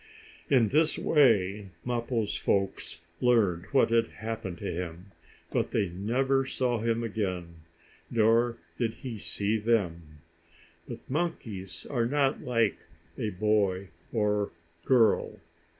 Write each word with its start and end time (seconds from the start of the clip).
In 0.49 0.69
this 0.69 0.97
way 0.97 1.69
Mappo's 1.85 2.35
folks 2.35 3.01
learned 3.19 3.65
what 3.65 3.91
had 3.91 4.07
happened 4.07 4.57
to 4.57 4.71
him, 4.73 5.11
but 5.51 5.67
they 5.67 5.89
never 5.89 6.43
saw 6.43 6.79
him 6.79 7.03
again, 7.03 7.57
nor 8.09 8.57
did 8.79 8.93
he 8.95 9.19
see 9.19 9.59
them. 9.59 10.21
But 10.87 11.07
monkeys 11.07 11.85
are 11.85 12.07
not 12.07 12.41
like 12.41 12.77
a 13.19 13.29
boy 13.29 13.89
or 14.11 14.49
girl. 14.85 15.39